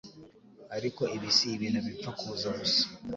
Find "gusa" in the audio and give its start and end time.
2.59-2.83